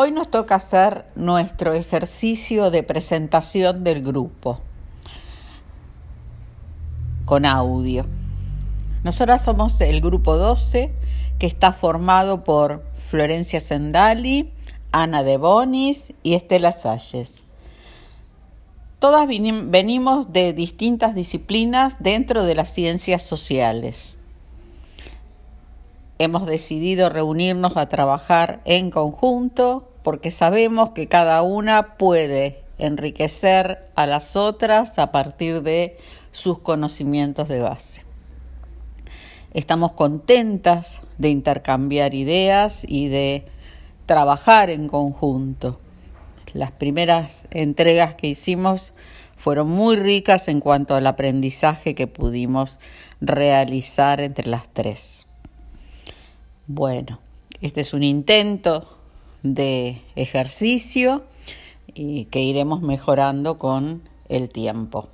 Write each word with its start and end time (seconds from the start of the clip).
Hoy 0.00 0.12
nos 0.12 0.30
toca 0.30 0.54
hacer 0.54 1.06
nuestro 1.16 1.72
ejercicio 1.72 2.70
de 2.70 2.84
presentación 2.84 3.82
del 3.82 4.00
grupo 4.00 4.60
con 7.24 7.44
audio. 7.44 8.06
Nosotras 9.02 9.42
somos 9.42 9.80
el 9.80 10.00
grupo 10.00 10.36
12 10.36 10.92
que 11.40 11.46
está 11.48 11.72
formado 11.72 12.44
por 12.44 12.84
Florencia 13.08 13.58
Sendali, 13.58 14.52
Ana 14.92 15.24
de 15.24 15.36
Bonis 15.36 16.14
y 16.22 16.34
Estela 16.34 16.70
Salles. 16.70 17.42
Todas 19.00 19.26
venimos 19.26 20.32
de 20.32 20.52
distintas 20.52 21.16
disciplinas 21.16 21.96
dentro 21.98 22.44
de 22.44 22.54
las 22.54 22.72
ciencias 22.72 23.24
sociales 23.24 24.17
hemos 26.18 26.46
decidido 26.46 27.08
reunirnos 27.08 27.76
a 27.76 27.88
trabajar 27.88 28.60
en 28.64 28.90
conjunto 28.90 29.88
porque 30.02 30.30
sabemos 30.30 30.90
que 30.90 31.08
cada 31.08 31.42
una 31.42 31.96
puede 31.96 32.64
enriquecer 32.78 33.90
a 33.94 34.06
las 34.06 34.36
otras 34.36 34.98
a 34.98 35.12
partir 35.12 35.62
de 35.62 35.98
sus 36.32 36.58
conocimientos 36.60 37.48
de 37.48 37.60
base. 37.60 38.04
Estamos 39.52 39.92
contentas 39.92 41.02
de 41.18 41.30
intercambiar 41.30 42.14
ideas 42.14 42.84
y 42.86 43.08
de 43.08 43.44
trabajar 44.06 44.70
en 44.70 44.88
conjunto. 44.88 45.80
Las 46.52 46.70
primeras 46.70 47.48
entregas 47.50 48.14
que 48.14 48.28
hicimos 48.28 48.92
fueron 49.36 49.68
muy 49.68 49.96
ricas 49.96 50.48
en 50.48 50.60
cuanto 50.60 50.94
al 50.94 51.06
aprendizaje 51.06 51.94
que 51.94 52.06
pudimos 52.06 52.80
realizar 53.20 54.20
entre 54.20 54.48
las 54.48 54.68
tres. 54.72 55.27
Bueno, 56.70 57.18
este 57.62 57.80
es 57.80 57.94
un 57.94 58.02
intento 58.02 58.98
de 59.42 60.02
ejercicio 60.16 61.24
y 61.94 62.26
que 62.26 62.42
iremos 62.42 62.82
mejorando 62.82 63.58
con 63.58 64.02
el 64.28 64.50
tiempo. 64.50 65.08